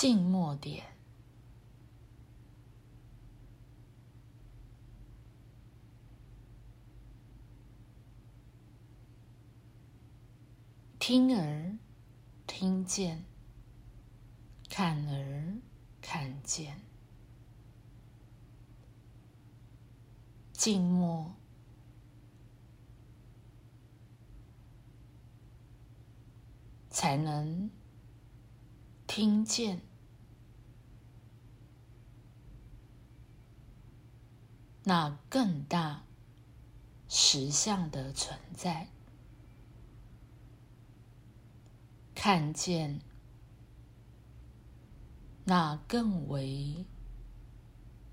[0.00, 0.84] 静默点，
[11.00, 11.76] 听而
[12.46, 13.24] 听见，
[14.70, 15.58] 看而
[16.00, 16.80] 看见，
[20.52, 21.34] 静默。
[26.88, 27.70] 才能
[29.06, 29.87] 听见
[34.88, 36.06] 那更大
[37.10, 38.88] 实相的存在，
[42.14, 43.02] 看见
[45.44, 46.86] 那更为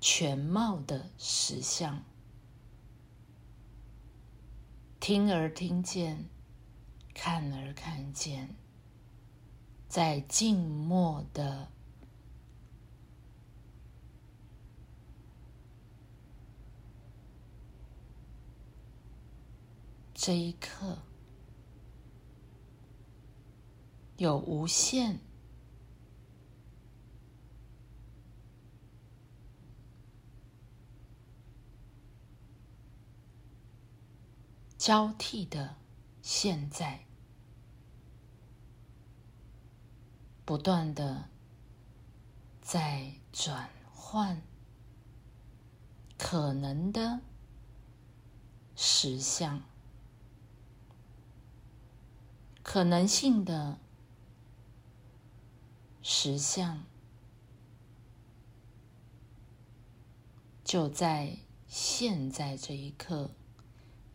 [0.00, 2.02] 全貌的实相，
[4.98, 6.28] 听而听见，
[7.14, 8.56] 看而看见。
[9.88, 11.70] 在静默的
[20.18, 20.96] 这一刻，
[24.16, 25.20] 有无限
[34.78, 35.76] 交替的
[36.22, 37.04] 现在。
[40.46, 41.28] 不断的
[42.62, 44.40] 在转换
[46.16, 47.20] 可能的
[48.76, 49.60] 实相，
[52.68, 53.78] 可能性的
[56.02, 56.82] 实相，
[60.64, 63.30] 就在现在这一刻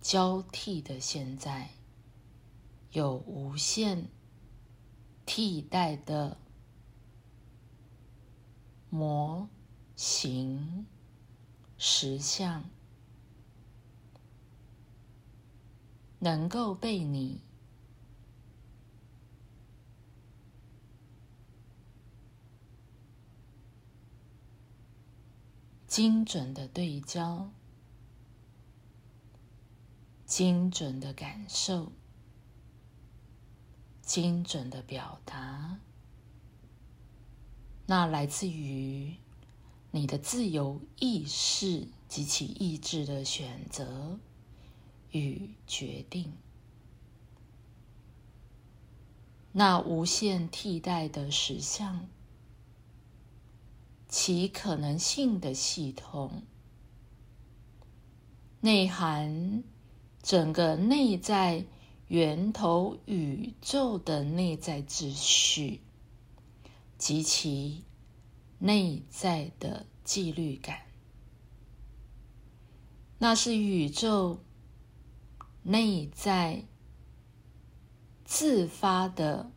[0.00, 1.70] 交替的现在，
[2.90, 4.08] 有无限。
[5.24, 6.36] 替代的
[8.88, 9.48] 模
[9.94, 10.86] 型
[11.78, 12.64] 实相，
[16.18, 17.42] 能够被你
[26.00, 27.50] 精准的对焦、
[30.24, 31.92] 精准的感受。
[34.00, 35.78] 精准的表达，
[37.84, 39.14] 那来自于
[39.90, 44.18] 你的自由意识及其意志的选择
[45.10, 46.32] 与决定，
[49.52, 52.08] 那无限替代的实相，
[54.10, 56.42] 其可能性的系统，
[58.60, 59.64] 内涵
[60.22, 61.64] 整个内在。
[62.10, 65.80] 源头宇宙的内在秩序
[66.98, 67.84] 及其
[68.58, 70.80] 内在的纪律感，
[73.18, 74.42] 那是宇宙
[75.62, 76.64] 内在
[78.24, 79.52] 自发的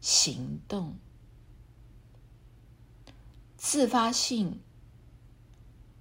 [0.00, 0.96] 行动，
[3.62, 4.58] 自发性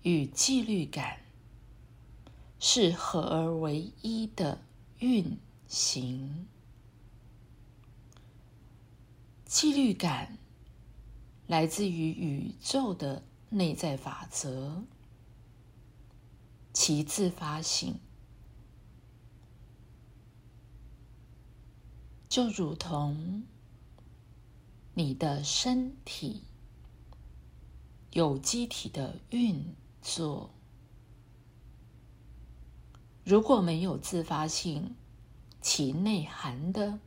[0.03, 1.19] 与纪律感
[2.57, 4.63] 是合而为一的。
[4.99, 6.45] 运行
[9.45, 10.37] 纪律感
[11.47, 14.83] 来自于宇宙的内在法则，
[16.73, 17.97] 其自发性
[22.27, 23.43] 就如同
[24.93, 26.43] 你的身体
[28.11, 30.49] 有机体的运作。
[33.23, 34.95] 如果没有自发性，
[35.61, 36.99] 其内涵的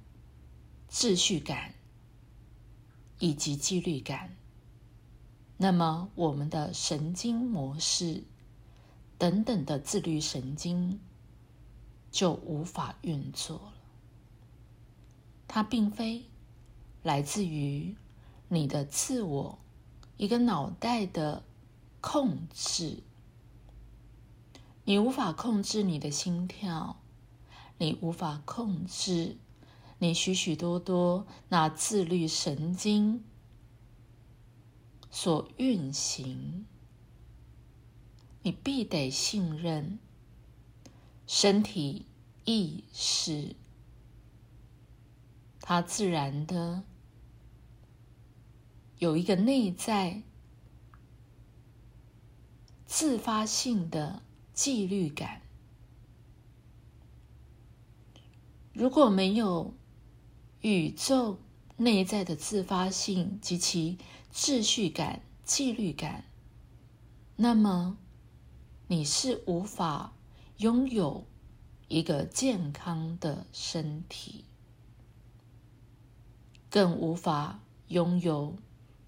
[0.88, 1.74] 秩序感
[3.18, 4.36] 以及纪律感，
[5.56, 8.22] 那么我们的神经模式
[9.18, 11.00] 等等的自律神经
[12.10, 13.74] 就无法运作了。
[15.48, 16.24] 它并非
[17.02, 17.96] 来自于
[18.48, 19.58] 你的自我
[20.16, 21.42] 一个脑袋的
[22.00, 23.02] 控制。
[24.84, 27.00] 你无法控制你的心跳，
[27.78, 29.36] 你无法控制
[29.98, 33.22] 你许许多多那自律神经
[35.10, 36.66] 所运行。
[38.42, 40.00] 你必得信任
[41.28, 42.06] 身体
[42.44, 43.54] 意识，
[45.60, 46.82] 它自然的
[49.02, 50.22] 有一个内在
[52.86, 54.22] 自发性的。
[54.54, 55.40] 纪律感，
[58.74, 59.72] 如果没有
[60.60, 61.38] 宇宙
[61.78, 63.96] 内在的自发性及其
[64.30, 66.26] 秩序感、纪律感，
[67.34, 67.96] 那么
[68.88, 70.12] 你是无法
[70.58, 71.26] 拥有
[71.88, 74.44] 一个健康的身体，
[76.68, 77.58] 更无法
[77.88, 78.58] 拥有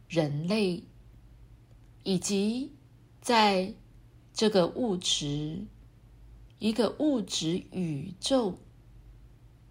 [0.08, 0.84] 人类
[2.02, 2.72] 以及
[3.20, 3.74] 在
[4.32, 5.66] 这个物质、
[6.58, 8.58] 一个物质宇宙，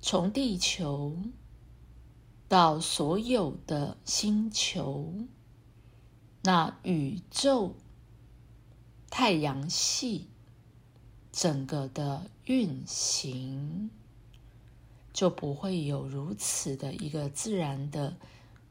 [0.02, 1.18] 从地球。
[2.50, 5.12] 到所有的星球，
[6.44, 7.76] 那宇宙、
[9.10, 10.28] 太阳系
[11.32, 13.90] 整个的运行，
[15.12, 18.18] 就不会有如此的一个自然的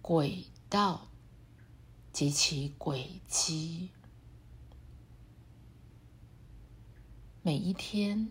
[0.01, 1.09] 轨道
[2.13, 3.91] 及其轨迹。
[7.43, 8.31] 每一天，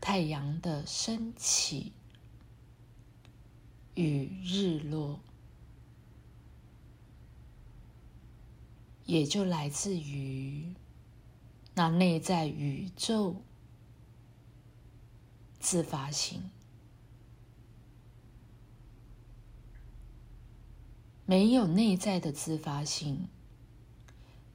[0.00, 1.92] 太阳的升起。
[3.98, 5.20] 与日落，
[9.06, 10.74] 也就来自于
[11.74, 13.36] 那内在宇宙
[15.58, 16.50] 自发性。
[21.26, 23.26] 没有内在的自发性，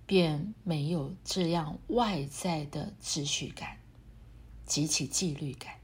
[0.06, 3.78] 便没有这样外在的秩序感
[4.66, 5.76] 及其纪律感。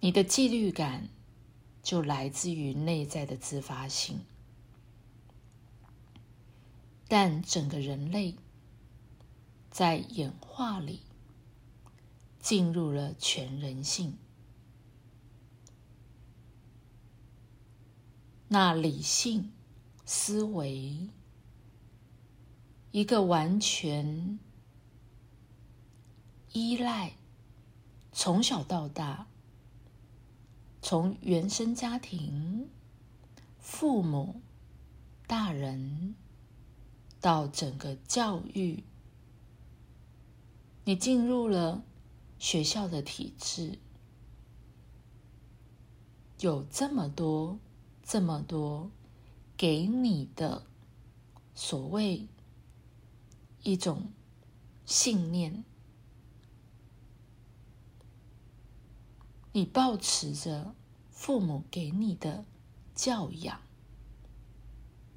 [0.00, 1.08] 你的纪律感
[1.82, 4.18] 就来自于内在的自发性，
[7.06, 8.34] 但整个人类
[9.70, 11.02] 在演化里
[12.40, 14.16] 进入了全人性，
[18.52, 19.52] 那理性
[20.04, 21.08] 思维，
[22.90, 24.40] 一个完全
[26.50, 27.12] 依赖
[28.10, 29.28] 从小到大。
[30.82, 32.68] 从原生家庭、
[33.60, 34.40] 父母、
[35.28, 36.16] 大人
[37.20, 38.82] 到整个教育，
[40.82, 41.84] 你进入了
[42.40, 43.78] 学校的体制，
[46.40, 47.60] 有这么多、
[48.12, 48.90] 这么多
[49.56, 50.66] 给你的
[51.54, 52.26] 所谓
[53.62, 54.10] 一种
[54.84, 55.62] 信念。
[59.52, 60.74] 你保持着
[61.08, 62.44] 父母给你的
[62.96, 63.60] 教养，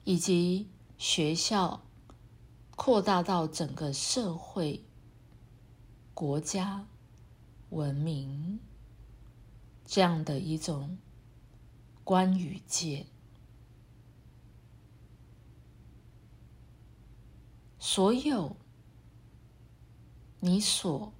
[0.04, 0.70] 以及
[1.00, 1.82] 学校
[2.76, 4.86] 扩大到整个社会、
[6.14, 6.86] 国家、
[7.72, 8.60] 文明
[9.84, 11.00] 这样的一种
[12.04, 13.06] 关与界，
[17.80, 18.56] 所有
[20.40, 21.14] 你所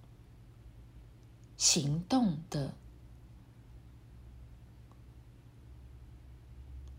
[1.58, 2.76] 行动的。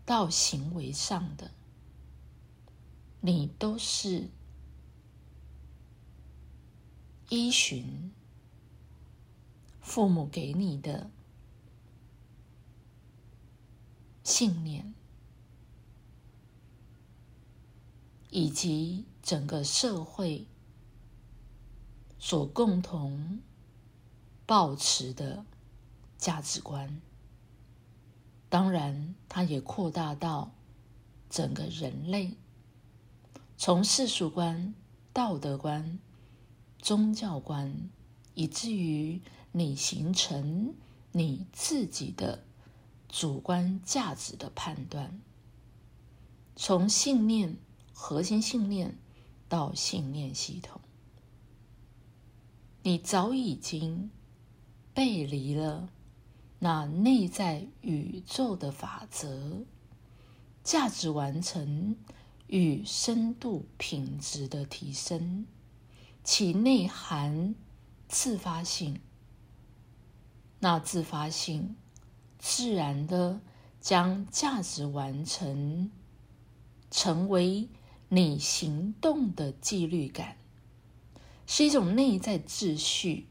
[0.07, 1.49] 到行为上的，
[3.21, 4.29] 你都是
[7.29, 8.11] 依循
[9.81, 11.09] 父母给你的
[14.25, 14.93] 信念，
[18.31, 20.47] 以及整个社会
[22.17, 23.39] 所共同
[24.47, 25.45] 保持的
[26.17, 26.99] 价值观。
[28.49, 30.51] 当然，它也扩大到
[31.29, 32.35] 整个人类，
[33.57, 34.73] 从世俗观、
[35.13, 35.99] 道德观、
[36.79, 37.89] 宗教观，
[38.33, 39.21] 以至于
[39.51, 40.73] 你形成
[41.11, 42.44] 你自己的
[43.17, 45.21] 主观价值的判断，
[46.57, 47.55] 从信念、
[47.93, 48.97] 核心信念
[49.47, 50.81] 到信念系统，
[52.83, 54.11] 你早已经
[54.93, 55.87] 背离了。
[56.59, 59.63] 那内在宇宙的法则、
[60.61, 61.95] 价值完成
[62.47, 65.47] 与深度品质的提升，
[66.21, 67.55] 其内涵
[68.09, 68.99] 自发性。
[70.59, 71.77] 那自发性
[72.47, 73.41] 自然的
[73.81, 75.89] 将价值完成
[76.91, 77.67] 成为
[78.07, 80.37] 你行动的纪律感，
[81.47, 83.25] 是一种内在秩序。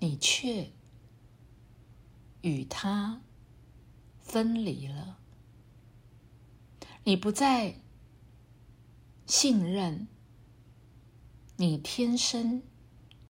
[0.00, 0.72] 你却
[2.40, 3.22] 与他
[4.18, 5.16] 分离了，
[7.04, 7.76] 你不再
[9.26, 10.08] 信任
[11.56, 12.64] 你天生